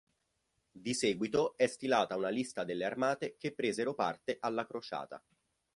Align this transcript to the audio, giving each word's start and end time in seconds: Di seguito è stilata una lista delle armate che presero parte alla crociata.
Di 0.71 0.95
seguito 0.95 1.55
è 1.57 1.67
stilata 1.67 2.15
una 2.15 2.29
lista 2.29 2.63
delle 2.63 2.85
armate 2.85 3.35
che 3.37 3.53
presero 3.53 3.93
parte 3.93 4.37
alla 4.39 4.65
crociata. 4.65 5.23